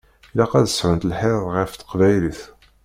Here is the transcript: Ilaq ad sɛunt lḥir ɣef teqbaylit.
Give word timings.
Ilaq 0.31 0.51
ad 0.59 0.67
sɛunt 0.69 1.07
lḥir 1.11 1.39
ɣef 1.55 1.71
teqbaylit. 1.73 2.41